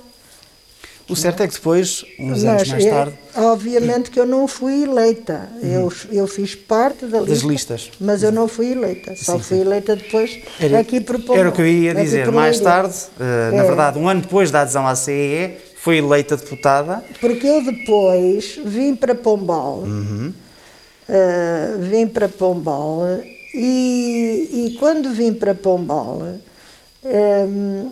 O 1.11 1.15
certo 1.15 1.43
é 1.43 1.47
que 1.47 1.53
depois, 1.53 2.05
uns 2.17 2.43
anos 2.43 2.69
mais 2.69 2.85
tarde. 2.85 3.13
É, 3.35 3.41
obviamente 3.41 4.09
que 4.09 4.19
eu 4.19 4.25
não 4.25 4.47
fui 4.47 4.83
eleita. 4.83 5.49
Uhum. 5.61 5.69
Eu, 5.69 5.93
eu 6.11 6.27
fiz 6.27 6.55
parte 6.55 7.05
da 7.05 7.19
lista, 7.19 7.33
das 7.33 7.41
listas. 7.41 7.91
Mas 7.99 8.23
eu 8.23 8.31
não 8.31 8.47
fui 8.47 8.71
eleita. 8.71 9.13
Só 9.17 9.33
sim, 9.33 9.43
fui 9.43 9.57
sim. 9.57 9.63
eleita 9.63 9.95
depois 9.95 10.39
era, 10.57 10.79
aqui 10.79 11.01
por 11.01 11.19
Era 11.35 11.49
o 11.49 11.51
que 11.51 11.61
eu 11.61 11.67
ia 11.67 11.93
dizer. 11.93 12.31
Mais 12.31 12.59
tarde, 12.61 12.95
uh, 13.19 13.55
na 13.55 13.63
é. 13.63 13.67
verdade, 13.67 13.99
um 13.99 14.07
ano 14.07 14.21
depois 14.21 14.51
da 14.51 14.61
adesão 14.61 14.87
à 14.87 14.95
CEE, 14.95 15.57
foi 15.75 15.97
eleita 15.97 16.37
deputada. 16.37 17.03
Porque 17.19 17.45
eu 17.45 17.61
depois 17.63 18.57
vim 18.63 18.95
para 18.95 19.13
Pombal. 19.13 19.79
Uhum. 19.79 20.33
Uh, 21.09 21.81
vim 21.81 22.07
para 22.07 22.29
Pombal 22.29 23.03
e, 23.53 24.69
e 24.69 24.77
quando 24.79 25.11
vim 25.11 25.33
para 25.33 25.53
Pombal. 25.53 26.21
Um, 27.03 27.91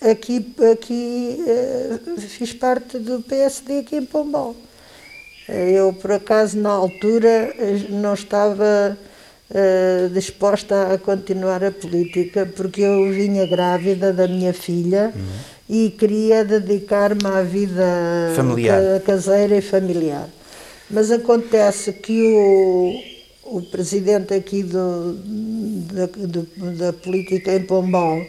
aqui, 0.00 0.54
aqui 0.72 1.38
uh, 1.40 2.20
fiz 2.20 2.52
parte 2.52 2.98
do 2.98 3.20
PSD 3.22 3.80
aqui 3.80 3.96
em 3.96 4.04
Pombal. 4.04 4.54
Eh, 5.48 5.72
eu, 5.72 5.92
por 5.92 6.12
acaso, 6.12 6.58
na 6.58 6.70
altura, 6.70 7.54
não 7.90 8.14
estava 8.14 8.96
uh, 9.50 10.08
disposta 10.10 10.94
a 10.94 10.98
continuar 10.98 11.64
a 11.64 11.70
política, 11.70 12.46
porque 12.56 12.82
eu 12.82 13.10
vinha 13.10 13.46
grávida 13.46 14.12
da 14.12 14.28
minha 14.28 14.54
filha 14.54 15.12
uhum. 15.14 15.22
e 15.68 15.90
queria 15.90 16.44
dedicar-me 16.44 17.26
à 17.26 17.42
vida 17.42 18.32
familiar. 18.36 19.00
caseira 19.00 19.56
e 19.56 19.62
familiar. 19.62 20.28
Mas 20.88 21.10
acontece 21.10 21.92
que 21.92 22.22
o, 22.22 23.56
o 23.56 23.62
presidente 23.62 24.34
aqui 24.34 24.62
do, 24.62 25.14
da, 25.92 26.06
do, 26.06 26.46
da 26.76 26.92
política 26.92 27.54
em 27.54 27.62
Pombal, 27.62 28.22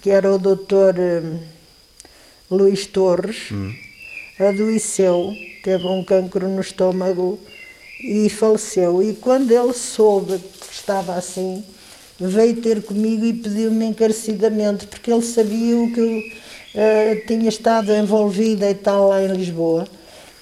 que 0.00 0.10
era 0.10 0.32
o 0.32 0.38
doutor 0.38 0.94
hum, 0.98 1.38
Luís 2.50 2.86
Torres, 2.86 3.50
hum. 3.50 3.74
adoeceu, 4.38 5.34
teve 5.62 5.86
um 5.86 6.04
cancro 6.04 6.48
no 6.48 6.60
estômago 6.60 7.38
e 8.02 8.28
faleceu. 8.28 9.02
E 9.02 9.14
quando 9.14 9.50
ele 9.50 9.72
soube 9.72 10.38
que 10.38 10.72
estava 10.72 11.14
assim, 11.14 11.64
veio 12.18 12.56
ter 12.60 12.82
comigo 12.82 13.24
e 13.24 13.32
pediu-me 13.32 13.86
encarecidamente, 13.86 14.86
porque 14.86 15.12
ele 15.12 15.22
sabia 15.22 15.76
o 15.76 15.92
que 15.92 16.00
eu 16.00 16.18
uh, 16.18 17.26
tinha 17.26 17.48
estado 17.48 17.92
envolvida 17.92 18.70
e 18.70 18.74
tal 18.74 19.08
lá 19.08 19.22
em 19.22 19.32
Lisboa, 19.32 19.86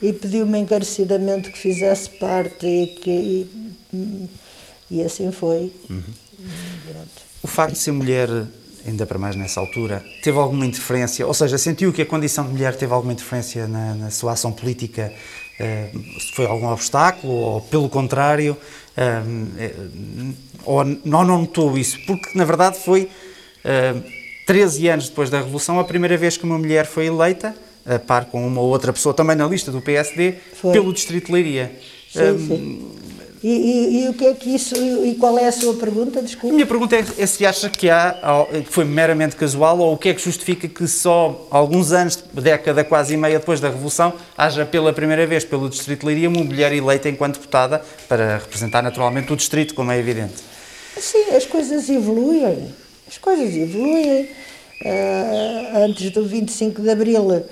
e 0.01 0.13
pediu-me 0.13 0.59
encarecidamente 0.59 1.51
que 1.51 1.59
fizesse 1.59 2.11
parte 2.11 2.67
e 2.67 2.87
que. 2.87 3.11
E, 3.93 4.29
e 4.91 5.03
assim 5.03 5.31
foi. 5.33 5.73
Uhum. 5.91 6.03
O 7.43 7.47
facto 7.47 7.75
de 7.75 7.79
ser 7.79 7.93
mulher 7.93 8.29
ainda 8.89 9.07
para 9.07 9.19
mais 9.19 9.37
nessa 9.37 9.61
altura, 9.61 10.05
teve 10.23 10.39
alguma 10.39 10.67
interferência, 10.67 11.27
ou 11.27 11.35
seja, 11.35 11.57
sentiu 11.59 11.93
que 11.93 12.03
a 12.03 12.07
condição 12.07 12.45
de 12.45 12.53
mulher 12.53 12.75
teve 12.75 12.93
alguma 12.93 13.13
interferência 13.13 13.67
na, 13.67 13.95
na 13.95 14.11
sua 14.11 14.33
ação 14.33 14.53
política? 14.53 15.13
Uh, 15.61 16.21
foi 16.35 16.47
algum 16.47 16.69
obstáculo 16.69 17.33
ou, 17.33 17.61
pelo 17.63 17.89
contrário, 17.89 18.57
uh, 18.97 20.35
ou 20.65 20.85
não, 20.85 21.25
notou 21.25 21.77
isso? 21.77 21.99
Porque, 22.07 22.37
na 22.37 22.45
verdade, 22.45 22.79
foi 22.79 23.09
uh, 23.65 24.03
13 24.47 24.89
anos 24.89 25.09
depois 25.09 25.31
da 25.31 25.39
Revolução 25.39 25.79
a 25.81 25.85
primeira 25.85 26.17
vez 26.17 26.37
que 26.37 26.45
uma 26.45 26.59
mulher 26.59 26.87
foi 26.87 27.07
eleita, 27.07 27.55
a 27.85 27.99
par 27.99 28.27
com 28.27 28.47
uma 28.47 28.61
outra 28.61 28.93
pessoa 28.93 29.15
também 29.15 29.35
na 29.35 29.47
lista 29.47 29.73
do 29.73 29.81
PSD, 29.81 30.35
foi. 30.55 30.73
pelo 30.73 30.93
Distrito 30.93 31.27
de 31.27 31.33
Leiria. 31.33 31.73
Sim, 32.11 32.47
sim. 32.47 32.89
E, 33.43 33.49
e, 33.49 34.05
e, 34.05 34.09
o 34.09 34.15
que 34.15 34.27
é 34.27 34.35
que 34.35 34.55
isso. 34.55 34.75
E 34.77 35.15
qual 35.15 35.39
é 35.39 35.47
a 35.47 35.53
sua 35.53 35.75
pergunta? 35.75 36.21
Desculpe. 36.21 36.51
A 36.51 36.55
minha 36.55 36.67
pergunta 36.67 36.97
é, 36.97 37.05
é 37.19 37.27
se 37.27 37.47
acha 37.47 37.71
que 37.71 37.89
há, 37.89 38.17
que 38.65 38.73
foi 38.73 38.85
meramente 38.85 39.37
casual 39.37 39.79
ou 39.79 39.95
o 39.95 39.97
que 39.97 40.09
é 40.09 40.15
que 40.15 40.21
justifica 40.21 40.67
que 40.67 40.89
só 40.89 41.47
alguns 41.51 41.93
anos, 41.93 42.17
década 42.35 42.83
quase 42.83 43.15
e 43.15 43.17
meia 43.17 43.39
depois 43.39 43.61
da 43.61 43.69
Revolução, 43.69 44.13
haja 44.37 44.67
pela 44.67 44.93
primeira 44.93 45.27
vez 45.27 45.45
pelo 45.45 45.69
Distrito 45.69 46.01
de 46.01 46.07
Leiria 46.07 46.29
uma 46.29 46.43
mulher 46.43 46.73
eleita 46.73 47.09
enquanto 47.09 47.35
deputada 47.35 47.83
para 48.09 48.39
representar 48.39 48.83
naturalmente 48.83 49.33
o 49.33 49.37
Distrito, 49.37 49.75
como 49.75 49.93
é 49.93 49.99
evidente? 49.99 50.35
Sim, 50.97 51.31
as 51.37 51.47
coisas 51.47 51.89
evoluem. 51.89 52.75
As 53.07 53.19
coisas 53.19 53.55
evoluem. 53.55 54.29
Uh, 54.85 55.85
antes 55.85 56.11
do 56.11 56.25
25 56.25 56.83
de 56.83 56.91
Abril 56.91 57.45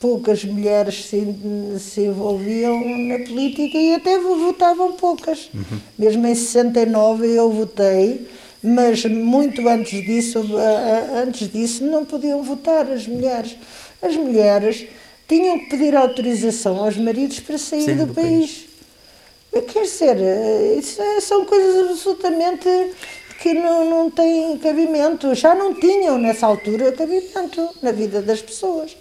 poucas 0.00 0.44
mulheres 0.44 1.06
se, 1.06 1.34
se 1.78 2.02
envolviam 2.02 2.80
na 3.08 3.18
política 3.18 3.76
e 3.76 3.94
até 3.94 4.18
votavam 4.18 4.92
poucas. 4.92 5.50
Uhum. 5.52 5.80
Mesmo 5.98 6.26
em 6.26 6.34
69 6.34 7.26
eu 7.26 7.50
votei, 7.50 8.28
mas 8.62 9.04
muito 9.04 9.68
antes 9.68 10.04
disso, 10.04 10.44
antes 11.14 11.50
disso 11.50 11.84
não 11.84 12.04
podiam 12.04 12.42
votar 12.42 12.90
as 12.90 13.06
mulheres. 13.06 13.56
As 14.00 14.16
mulheres 14.16 14.86
tinham 15.26 15.58
que 15.58 15.66
pedir 15.66 15.94
autorização 15.96 16.82
aos 16.82 16.96
maridos 16.96 17.40
para 17.40 17.58
sair 17.58 17.82
Sim, 17.82 17.96
do, 17.96 18.06
do, 18.06 18.14
país. 18.14 18.66
país. 19.52 19.64
Quer 19.72 19.82
dizer, 19.82 20.78
isso 20.78 21.02
é, 21.02 21.20
são 21.20 21.44
coisas 21.44 21.90
absolutamente 21.90 22.68
que 23.40 23.52
não, 23.52 23.88
não 23.88 24.10
têm 24.10 24.56
cabimento. 24.58 25.34
Já 25.34 25.54
não 25.54 25.74
tinham 25.74 26.18
nessa 26.18 26.46
altura 26.46 26.92
cabimento 26.92 27.68
na 27.82 27.90
vida 27.90 28.22
das 28.22 28.40
pessoas. 28.40 28.96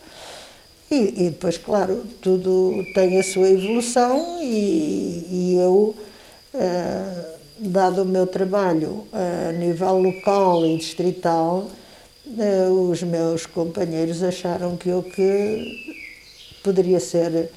E, 0.89 1.25
e, 1.25 1.29
depois, 1.29 1.58
claro, 1.58 2.06
tudo 2.22 2.86
tem 2.94 3.20
a 3.20 3.24
sua 3.24 3.50
evolução 3.50 4.39
e, 4.41 5.27
e 5.29 5.58
eu, 5.60 5.94
uh, 6.53 7.25
dado 7.60 8.03
o 8.03 8.06
meu 8.06 8.25
trabalho 8.25 9.06
uh, 9.12 9.50
a 9.50 9.51
nível 9.51 10.00
local 10.00 10.65
e 10.65 10.77
distrital, 10.77 11.70
uh, 12.25 12.89
os 12.89 13.03
meus 13.03 13.46
companheiros 13.46 14.24
acharam 14.24 14.77
que 14.77 14.88
eu 14.88 15.03
que 15.03 15.96
poderia 16.63 17.00
ser 17.00 17.50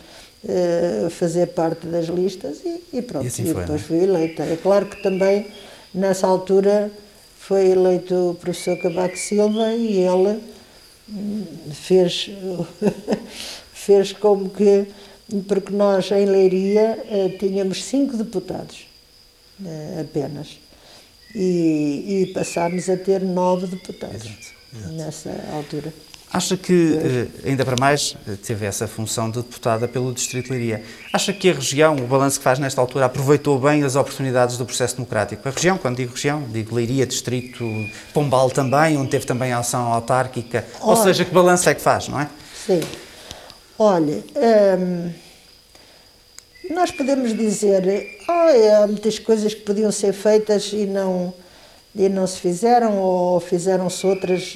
fazer 1.10 1.48
parte 1.48 1.86
das 1.86 2.06
listas 2.06 2.62
e, 2.64 2.82
e 2.94 3.02
pronto, 3.02 3.24
e, 3.24 3.28
assim 3.28 3.42
e 3.42 3.52
depois 3.52 3.66
foi, 3.66 3.98
é? 3.98 4.00
fui 4.00 4.08
eleita. 4.08 4.42
É 4.42 4.56
claro 4.56 4.86
que 4.86 5.02
também, 5.02 5.46
nessa 5.92 6.26
altura, 6.26 6.90
foi 7.38 7.68
eleito 7.68 8.30
o 8.30 8.34
professor 8.34 8.78
Cavaco 8.78 9.18
Silva 9.18 9.74
e 9.74 9.98
ele 9.98 10.40
fez, 11.72 12.30
fez 13.72 14.12
como 14.12 14.50
que, 14.50 14.86
porque 15.48 15.72
nós 15.72 16.10
em 16.10 16.24
Leiria 16.24 17.04
eh, 17.08 17.36
tínhamos 17.38 17.84
cinco 17.84 18.16
deputados 18.16 18.86
eh, 19.64 20.00
apenas 20.00 20.58
e, 21.34 22.22
e 22.22 22.32
passámos 22.32 22.88
a 22.88 22.96
ter 22.96 23.20
nove 23.22 23.66
deputados 23.66 24.26
exato, 24.26 24.46
exato. 24.74 24.92
nessa 24.94 25.30
altura. 25.52 25.92
Acha 26.32 26.56
que, 26.56 26.96
eh, 27.44 27.48
ainda 27.48 27.64
para 27.64 27.74
mais, 27.76 28.16
teve 28.46 28.64
essa 28.64 28.86
função 28.86 29.28
de 29.28 29.38
deputada 29.38 29.88
pelo 29.88 30.12
Distrito 30.12 30.44
de 30.46 30.52
Leiria. 30.52 30.84
Acha 31.12 31.32
que 31.32 31.50
a 31.50 31.52
região, 31.52 31.96
o 31.96 32.06
balanço 32.06 32.38
que 32.38 32.44
faz 32.44 32.56
nesta 32.60 32.80
altura, 32.80 33.06
aproveitou 33.06 33.58
bem 33.58 33.82
as 33.82 33.96
oportunidades 33.96 34.56
do 34.56 34.64
processo 34.64 34.94
democrático? 34.94 35.48
A 35.48 35.50
região, 35.50 35.76
quando 35.76 35.96
digo 35.96 36.14
região, 36.14 36.44
digo 36.48 36.76
Leiria, 36.76 37.04
Distrito, 37.04 37.64
Pombal 38.14 38.48
também, 38.48 38.96
onde 38.96 39.10
teve 39.10 39.26
também 39.26 39.52
a 39.52 39.58
ação 39.58 39.92
autárquica. 39.92 40.64
Olha, 40.80 40.90
Ou 40.90 41.04
seja, 41.04 41.24
que 41.24 41.34
balanço 41.34 41.68
é 41.68 41.74
que 41.74 41.80
faz, 41.80 42.06
não 42.06 42.20
é? 42.20 42.30
Sim. 42.64 42.80
Olha, 43.76 44.22
hum, 44.78 45.10
nós 46.70 46.92
podemos 46.92 47.36
dizer, 47.36 48.20
oh, 48.28 48.82
há 48.82 48.86
muitas 48.86 49.18
coisas 49.18 49.52
que 49.52 49.62
podiam 49.62 49.90
ser 49.90 50.12
feitas 50.12 50.70
e 50.72 50.86
não, 50.86 51.34
e 51.92 52.08
não 52.08 52.24
se 52.24 52.38
fizeram, 52.38 52.98
ou 52.98 53.40
fizeram-se 53.40 54.06
outras 54.06 54.54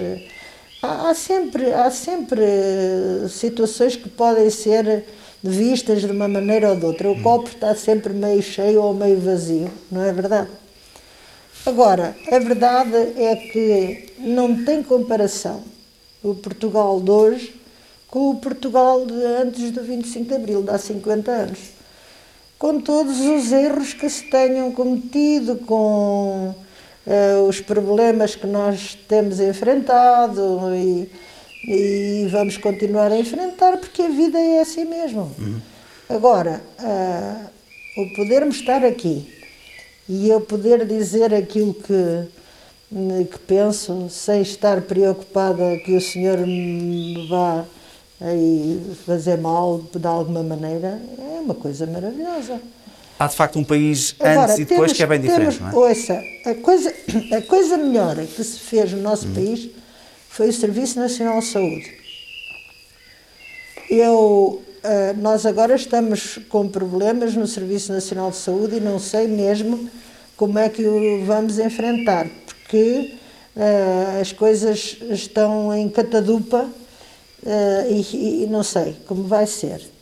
há, 0.85 1.15
sempre, 1.15 1.73
há 1.73 1.91
sempre 1.91 2.43
situações 3.29 3.97
que 3.97 4.09
podem 4.09 4.49
ser 4.51 5.05
vistas 5.43 6.01
de 6.01 6.11
uma 6.11 6.29
maneira 6.29 6.71
ou 6.71 6.77
de 6.77 6.87
outra. 6.87 7.11
O 7.11 7.23
copo 7.23 7.49
está 7.49 7.75
sempre 7.75 8.13
meio 8.13 8.43
cheio 8.43 8.83
ou 8.83 8.95
meio 8.95 9.21
vazio, 9.21 9.71
não 9.91 10.03
é 10.03 10.13
verdade? 10.13 10.51
Agora, 11.67 12.17
a 12.31 12.39
verdade 12.39 12.97
é 13.17 13.37
que 13.37 14.13
não 14.19 14.65
tem 14.65 14.83
comparação 14.83 15.63
o 16.23 16.35
Portugal 16.35 17.01
de 17.01 17.11
hoje 17.11 17.55
com 18.09 18.31
o 18.31 18.37
Portugal 18.37 19.05
de 19.05 19.13
antes 19.13 19.71
do 19.71 19.83
25 19.83 20.29
de 20.29 20.35
Abril, 20.35 20.63
de 20.63 20.71
há 20.71 20.79
50 20.79 21.31
anos. 21.31 21.59
Com 22.59 22.81
todos 22.81 23.19
os 23.21 23.51
erros 23.51 23.93
que 23.93 24.09
se 24.09 24.31
tenham 24.31 24.71
cometido, 24.71 25.57
com 25.57 26.55
uh, 27.07 27.49
os 27.49 27.61
problemas 27.61 28.35
que 28.35 28.47
nós 28.47 28.99
temos 29.09 29.41
enfrentado 29.41 30.75
e, 30.75 31.11
e, 31.67 32.29
vamos 32.31 32.57
continuar 32.57 33.11
a 33.11 33.19
enfrentar, 33.19 33.77
porque 33.79 34.03
a 34.03 34.09
vida 34.09 34.39
é 34.39 34.61
assim 34.61 34.85
mesmo. 34.85 35.31
Uhum. 35.39 35.61
Agora, 36.09 36.61
uh, 36.81 38.03
o 38.03 38.15
podermos 38.15 38.57
estar 38.57 38.85
aqui 38.85 39.33
e 40.09 40.29
eu 40.29 40.41
poder 40.41 40.87
dizer 40.87 41.33
aquilo 41.33 41.73
que, 41.73 42.29
que 43.31 43.39
penso, 43.47 44.09
sem 44.11 44.43
estar 44.43 44.83
preocupada 44.83 45.79
que 45.79 45.97
o 45.97 46.01
Senhor 46.01 46.39
me 46.47 47.27
vá 47.29 47.65
aí 48.21 48.95
fazer 49.07 49.39
mal 49.39 49.83
de 49.95 50.07
alguma 50.07 50.43
maneira, 50.43 51.01
é 51.19 51.41
uma 51.41 51.55
coisa 51.55 51.87
maravilhosa 51.87 52.61
há 53.19 53.27
de 53.27 53.37
facto 53.37 53.59
um 53.59 53.65
país 53.65 54.15
Agora, 54.19 54.43
antes 54.43 54.59
e 54.59 54.65
depois 54.65 54.79
temos, 54.79 54.93
que 54.93 55.03
é 55.03 55.07
bem 55.07 55.21
diferente, 55.21 55.59
temos, 55.59 55.75
não 55.75 55.83
é? 55.83 55.89
Ouça, 55.89 56.23
a 56.47 56.55
coisa, 56.55 56.95
a 57.37 57.43
coisa 57.43 57.77
melhor 57.77 58.17
que 58.17 58.45
se 58.45 58.59
fez 58.59 58.93
no 58.93 59.03
nosso 59.03 59.27
hum. 59.29 59.35
país 59.35 59.71
foi 60.29 60.49
o 60.49 60.53
Serviço 60.53 60.99
Nacional 60.99 61.39
de 61.39 61.47
Saúde. 61.47 61.93
Eu, 63.89 64.63
uh, 64.83 65.21
nós 65.21 65.47
agora 65.47 65.75
estamos 65.77 66.39
com 66.49 66.69
problemas 66.69 67.35
no 67.35 67.47
Serviço 67.47 67.93
Nacional 67.93 68.31
de 68.31 68.37
Saúde 68.37 68.77
e 68.77 68.81
não 68.81 68.99
sei 68.99 69.29
mesmo 69.29 69.89
como 70.37 70.59
é 70.59 70.69
que 70.69 70.85
o 70.85 71.25
vamos 71.25 71.59
enfrentar, 71.59 72.27
porque 72.47 73.15
uh, 73.55 74.21
as 74.21 74.33
coisas 74.33 74.97
estão 75.11 75.73
em 75.73 75.89
catadupa 75.89 76.65
uh, 76.65 77.93
e, 77.93 78.43
e 78.43 78.47
não 78.49 78.65
sei 78.65 78.97
como 79.07 79.25
vai 79.25 79.47
ser. 79.47 79.94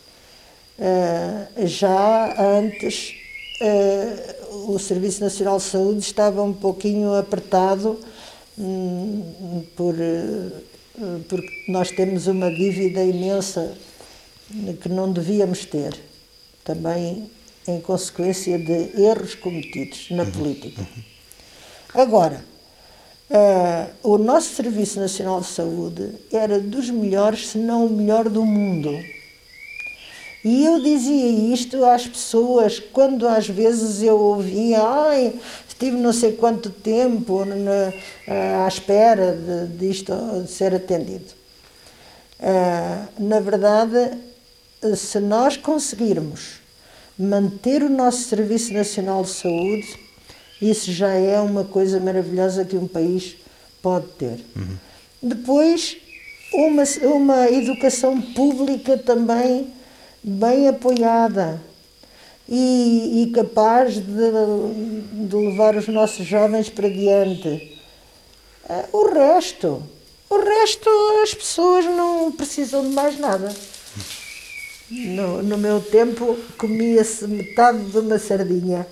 Uh, 0.83 1.65
já 1.69 2.59
antes 2.59 3.15
uh, 3.61 4.73
o 4.73 4.81
Serviço 4.81 5.21
Nacional 5.21 5.59
de 5.59 5.63
Saúde 5.63 6.01
estava 6.01 6.43
um 6.43 6.53
pouquinho 6.53 7.15
apertado 7.15 8.01
um, 8.59 9.63
por, 9.77 9.95
uh, 9.95 11.21
porque 11.29 11.65
nós 11.69 11.93
temos 11.93 12.27
uma 12.27 12.51
dívida 12.51 13.01
imensa 13.01 13.79
que 14.83 14.89
não 14.89 15.13
devíamos 15.13 15.65
ter, 15.65 15.97
também 16.65 17.31
em 17.69 17.81
consequência 17.81 18.59
de 18.59 19.01
erros 19.01 19.37
cometidos 19.37 20.09
na 20.11 20.25
uhum. 20.25 20.33
política. 20.33 20.81
Uhum. 20.81 22.03
Agora, 22.03 22.45
o 24.03 24.19
nosso 24.19 24.55
Serviço 24.55 25.01
Nacional 25.01 25.41
de 25.41 25.47
Saúde 25.47 26.11
era 26.31 26.61
dos 26.61 26.91
melhores, 26.91 27.49
se 27.49 27.57
não 27.57 27.87
o 27.87 27.91
melhor 27.91 28.29
do 28.29 28.45
mundo 28.45 28.91
e 30.45 30.65
eu 30.65 30.81
dizia 30.81 31.55
isto 31.55 31.85
às 31.85 32.07
pessoas 32.07 32.81
quando 32.81 33.29
às 33.29 33.49
vezes 33.49 34.03
eu 34.03 34.19
ouvia, 34.19 34.83
ai, 34.83 35.35
estive 35.69 35.97
não 35.97 36.13
sei 36.13 36.33
quanto 36.33 36.71
tempo 36.71 37.45
na, 37.45 38.65
à 38.65 38.69
espera 38.69 39.33
de, 39.33 39.77
disto 39.77 40.13
de 40.43 40.51
ser 40.51 40.75
atendido. 40.75 41.33
Uh, 42.41 43.23
na 43.23 43.39
verdade, 43.39 44.19
se 44.97 45.21
nós 45.21 45.57
conseguirmos 45.57 46.61
manter 47.17 47.85
o 47.85 47.89
nosso 47.89 48.23
Serviço 48.23 48.73
Nacional 48.73 49.23
de 49.23 49.31
Saúde, 49.31 49.97
isso 50.61 50.91
já 50.93 51.13
é 51.13 51.39
uma 51.41 51.65
coisa 51.65 52.01
maravilhosa 52.01 52.65
que 52.65 52.77
um 52.77 52.89
país 52.89 53.37
pode 53.81 54.07
ter. 54.19 54.41
Uhum. 54.57 54.77
Depois, 55.23 55.97
uma, 56.53 56.83
uma 57.15 57.49
educação 57.49 58.21
pública 58.21 58.99
também 58.99 59.69
bem 60.23 60.69
apoiada 60.69 61.61
e, 62.49 63.23
e 63.23 63.33
capaz 63.33 63.95
de, 63.95 64.03
de, 64.03 65.37
levar 65.37 65.77
os 65.77 65.89
nossos 65.89 66.27
jovens 66.27 66.69
para 66.69 66.89
diante. 66.89 67.79
Eh, 68.69 68.85
o 68.93 69.13
resto, 69.13 69.83
o 70.29 70.39
resto 70.39 70.89
as 71.23 71.35
pessoas 71.35 71.85
não 71.85 72.31
precisam 72.33 72.89
de 72.89 72.95
mais 72.95 73.19
nada. 73.19 73.55
No, 74.91 75.43
no 75.43 75.57
meu 75.57 75.81
tempo 75.81 76.37
comia-se 76.59 77.27
metade 77.27 77.83
de 77.85 77.99
uma 77.99 78.19
sardinha. 78.19 78.87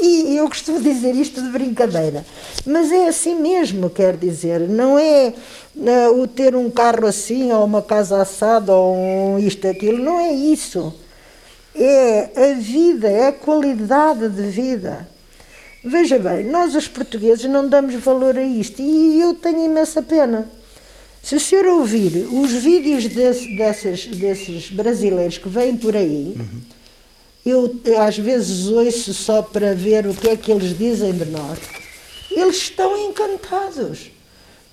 E 0.00 0.36
eu 0.36 0.48
costumo 0.48 0.80
dizer 0.80 1.14
isto 1.14 1.42
de 1.42 1.48
brincadeira, 1.50 2.24
mas 2.64 2.92
é 2.92 3.08
assim 3.08 3.34
mesmo, 3.34 3.90
quer 3.90 4.16
dizer, 4.16 4.60
não 4.60 4.98
é 4.98 5.34
uh, 5.76 6.20
o 6.20 6.26
ter 6.26 6.54
um 6.54 6.70
carro 6.70 7.06
assim, 7.06 7.52
ou 7.52 7.64
uma 7.64 7.82
casa 7.82 8.22
assada, 8.22 8.72
ou 8.72 8.96
um 8.96 9.38
isto, 9.38 9.66
aquilo, 9.66 9.98
não 9.98 10.20
é 10.20 10.32
isso. 10.32 10.94
é 11.74 12.30
a 12.36 12.54
vida, 12.54 13.08
é 13.08 13.28
a 13.28 13.32
qualidade 13.32 14.28
de 14.28 14.42
vida. 14.42 15.08
Veja 15.84 16.18
bem, 16.18 16.44
nós 16.44 16.74
os 16.74 16.88
portugueses 16.88 17.44
não 17.44 17.68
damos 17.68 17.94
valor 17.94 18.36
a 18.36 18.42
isto 18.42 18.82
e 18.82 19.20
eu 19.20 19.34
tenho 19.34 19.64
imensa 19.64 20.02
pena. 20.02 20.48
Se 21.22 21.34
o 21.34 21.40
senhor 21.40 21.66
ouvir 21.66 22.26
os 22.32 22.52
vídeos 22.52 23.06
desse, 23.06 23.56
desses, 23.56 24.06
desses 24.06 24.70
brasileiros 24.70 25.38
que 25.38 25.48
vêm 25.48 25.76
por 25.76 25.96
aí, 25.96 26.34
uhum. 26.36 26.60
Eu, 27.48 27.74
eu 27.84 28.00
às 28.00 28.18
vezes 28.18 28.66
ouço 28.66 29.12
só 29.14 29.42
para 29.42 29.74
ver 29.74 30.06
o 30.06 30.14
que 30.14 30.28
é 30.28 30.36
que 30.36 30.50
eles 30.50 30.76
dizem 30.76 31.12
de 31.12 31.24
nós. 31.26 31.58
Eles 32.30 32.56
estão 32.56 32.96
encantados 33.08 34.10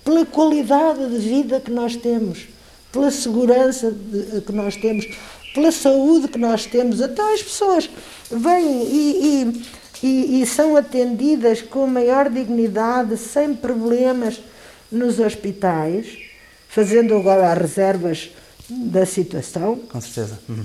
pela 0.04 0.24
qualidade 0.26 1.08
de 1.08 1.18
vida 1.18 1.60
que 1.60 1.70
nós 1.70 1.96
temos, 1.96 2.46
pela 2.92 3.10
segurança 3.10 3.90
de, 3.90 4.40
que 4.40 4.52
nós 4.52 4.76
temos, 4.76 5.06
pela 5.54 5.72
saúde 5.72 6.28
que 6.28 6.38
nós 6.38 6.66
temos. 6.66 7.00
Até 7.00 7.34
as 7.34 7.42
pessoas 7.42 7.90
vêm 8.30 8.84
e, 8.84 9.42
e 9.42 9.86
e, 10.02 10.42
e 10.42 10.46
são 10.46 10.76
atendidas 10.76 11.62
com 11.62 11.86
maior 11.86 12.28
dignidade, 12.28 13.16
sem 13.16 13.54
problemas, 13.54 14.40
nos 14.90 15.18
hospitais, 15.18 16.06
fazendo 16.68 17.14
agora 17.16 17.52
as 17.52 17.58
reservas 17.58 18.30
da 18.68 19.06
situação. 19.06 19.76
Com 19.76 20.00
certeza. 20.00 20.38
Uhum. 20.48 20.64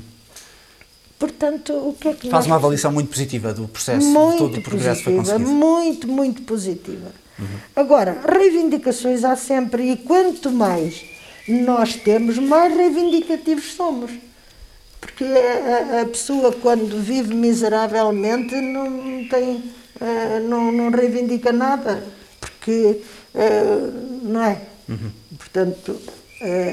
Portanto, 1.21 1.71
o 1.73 1.93
que 1.93 2.07
é 2.07 2.13
que 2.13 2.29
Faz 2.31 2.47
uma 2.47 2.55
avaliação 2.55 2.91
muito 2.91 3.11
positiva 3.11 3.53
do 3.53 3.67
processo, 3.67 4.07
muito 4.07 4.31
de 4.31 4.37
todo 4.39 4.57
o 4.57 4.61
progresso 4.63 5.03
positiva, 5.03 5.23
foi 5.23 5.35
conseguido. 5.35 5.51
Muito, 5.51 6.07
muito 6.07 6.41
positiva. 6.41 7.11
Uhum. 7.37 7.45
Agora, 7.75 8.19
reivindicações 8.27 9.23
há 9.23 9.35
sempre, 9.35 9.91
e 9.91 9.97
quanto 9.97 10.49
mais 10.49 11.05
nós 11.47 11.93
temos, 11.93 12.39
mais 12.39 12.75
reivindicativos 12.75 13.73
somos. 13.73 14.09
Porque 14.99 15.23
a, 15.23 16.01
a 16.01 16.05
pessoa, 16.07 16.53
quando 16.53 16.99
vive 16.99 17.35
miseravelmente, 17.35 18.55
não, 18.55 19.27
tem, 19.29 19.63
eh, 20.01 20.39
não, 20.39 20.71
não 20.71 20.89
reivindica 20.89 21.51
nada, 21.51 22.03
porque 22.39 22.99
eh, 23.35 23.89
não 24.23 24.43
é. 24.43 24.59
Uhum. 24.89 25.11
Portanto, 25.37 26.01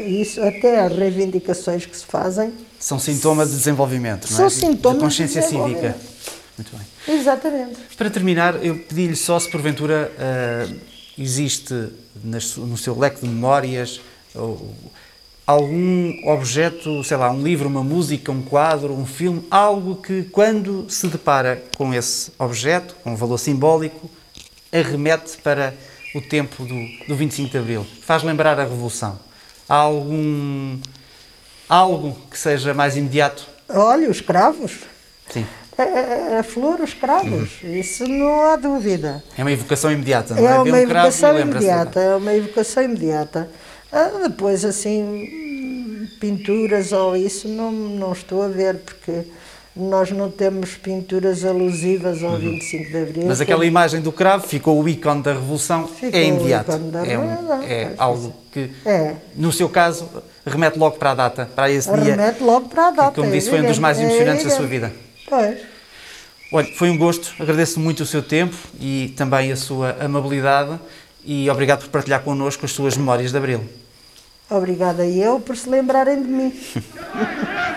isso 0.07 0.43
até 0.43 0.81
as 0.81 0.97
reivindicações 0.97 1.85
que 1.87 1.97
se 1.97 2.05
fazem 2.05 2.53
são 2.79 2.99
sintomas 2.99 3.51
de 3.51 3.57
desenvolvimento, 3.57 4.31
não 4.31 4.37
é? 4.37 4.49
São 4.49 4.51
sintomas 4.51 4.99
de 4.99 5.05
consciência 5.05 5.43
de 5.43 5.49
cívica. 5.49 5.97
Muito 6.57 6.77
bem. 6.77 7.17
Exatamente. 7.17 7.79
Para 7.97 8.11
terminar, 8.11 8.65
eu 8.65 8.77
pedi-lhe 8.79 9.17
só 9.17 9.39
se 9.39 9.51
porventura 9.51 10.11
uh, 10.13 10.77
existe 11.17 11.89
nas, 12.23 12.57
no 12.57 12.77
seu 12.77 12.99
leque 12.99 13.21
de 13.21 13.29
memórias 13.29 14.01
ou, 14.35 14.75
algum 15.47 16.29
objeto, 16.29 17.03
sei 17.05 17.17
lá, 17.17 17.31
um 17.31 17.43
livro, 17.43 17.69
uma 17.69 17.83
música, 17.83 18.31
um 18.31 18.43
quadro, 18.43 18.93
um 18.93 19.07
filme, 19.07 19.43
algo 19.51 19.97
que 19.97 20.25
quando 20.25 20.87
se 20.91 21.07
depara 21.07 21.63
com 21.77 21.95
esse 21.95 22.31
objeto, 22.39 22.95
com 23.03 23.13
um 23.13 23.17
valor 23.17 23.39
simbólico, 23.39 24.11
arremete 24.71 25.39
para 25.39 25.75
o 26.15 26.21
tempo 26.21 26.65
do, 26.65 27.07
do 27.07 27.17
25 27.17 27.51
de 27.51 27.59
Abril, 27.59 27.87
faz 28.03 28.23
lembrar 28.23 28.61
a 28.61 28.65
Revolução. 28.65 29.19
Há 29.69 29.77
algum 29.77 30.79
algo 31.69 32.17
que 32.31 32.39
seja 32.39 32.73
mais 32.73 32.97
imediato? 32.97 33.47
Olha, 33.69 34.09
os 34.09 34.21
cravos. 34.21 34.79
Sim. 35.29 35.47
A, 35.77 36.37
a, 36.37 36.41
a 36.41 36.43
flor, 36.43 36.81
os 36.81 36.95
cravos, 36.95 37.63
uhum. 37.63 37.75
isso 37.75 38.09
não 38.09 38.47
há 38.47 38.57
dúvida. 38.57 39.23
É 39.37 39.43
uma 39.43 39.53
evocação 39.53 39.93
imediata, 39.93 40.35
não 40.35 40.43
é? 40.43 40.51
É 40.51 40.59
uma 40.59 40.63
um 40.63 40.77
evocação 40.77 41.39
imediata, 41.39 42.01
é 42.01 42.17
uma 42.17 42.35
evocação 42.35 42.83
imediata. 42.83 43.51
Ah, 43.93 44.11
depois, 44.25 44.65
assim, 44.65 46.09
pinturas 46.19 46.91
ou 46.93 47.17
isso, 47.17 47.47
não, 47.47 47.71
não 47.71 48.13
estou 48.13 48.43
a 48.43 48.49
ver, 48.49 48.79
porque 48.79 49.25
nós 49.79 50.11
não 50.11 50.31
temos 50.31 50.75
pinturas 50.75 51.45
alusivas 51.45 52.23
ao 52.23 52.33
uhum. 52.33 52.39
25 52.39 52.91
de 52.91 52.97
Abril. 52.99 53.25
Mas 53.27 53.41
aquela 53.41 53.65
imagem 53.65 54.01
do 54.01 54.11
cravo 54.11 54.47
ficou 54.47 54.83
o 54.83 54.89
ícone 54.89 55.23
da 55.23 55.33
Revolução, 55.33 55.87
ficou 55.87 56.19
é 56.19 56.25
imediato. 56.25 56.73
é, 56.73 57.19
um, 57.19 57.63
é 57.63 57.93
algo 57.97 58.35
que, 58.53 58.71
é. 58.85 59.15
no 59.37 59.53
seu 59.53 59.69
caso, 59.69 60.09
remete 60.45 60.79
logo 60.79 60.97
para 60.97 61.13
a 61.13 61.15
data, 61.15 61.49
para 61.55 61.71
esse 61.71 61.89
remete 61.89 62.05
dia. 62.05 62.17
Remete 62.17 62.43
logo 62.43 62.69
para 62.69 62.89
a 62.89 62.91
data. 62.91 63.11
Que, 63.11 63.21
como 63.21 63.31
disse, 63.31 63.49
foi 63.49 63.61
um 63.61 63.67
dos 63.67 63.79
mais 63.79 64.01
emocionantes 64.01 64.45
é 64.45 64.49
da 64.49 64.57
sua 64.57 64.67
vida. 64.67 64.93
Pois. 65.29 65.59
Olha, 66.51 66.67
foi 66.75 66.91
um 66.91 66.97
gosto, 66.97 67.35
agradeço 67.39 67.79
muito 67.79 68.03
o 68.03 68.07
seu 68.07 68.23
tempo 68.23 68.57
e 68.81 69.13
também 69.17 69.53
a 69.53 69.57
sua 69.57 69.97
amabilidade 70.01 70.81
e 71.25 71.49
obrigado 71.51 71.81
por 71.81 71.91
partilhar 71.91 72.23
connosco 72.23 72.65
as 72.65 72.73
suas 72.73 72.97
memórias 72.97 73.31
de 73.31 73.37
Abril. 73.37 73.69
Obrigada 74.49 75.07
eu 75.07 75.39
por 75.41 75.55
se 75.59 75.69
lembrarem 75.69 76.23
de 76.23 76.29
mim. 76.29 76.53